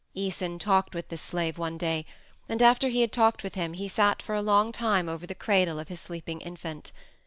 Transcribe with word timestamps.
Æson 0.17 0.59
talked 0.59 0.95
with 0.95 1.09
this 1.09 1.21
slave 1.21 1.59
one 1.59 1.77
day, 1.77 2.07
and 2.49 2.63
after 2.63 2.87
he 2.87 3.01
had 3.01 3.11
talked 3.11 3.43
with 3.43 3.53
him 3.53 3.73
he 3.73 3.87
sat 3.87 4.19
for 4.19 4.33
a 4.33 4.41
long 4.41 4.71
time 4.71 5.07
over 5.07 5.27
the 5.27 5.35
cradle 5.35 5.77
of 5.77 5.89
his 5.89 6.01
sleeping 6.01 6.41
infant. 6.41 6.91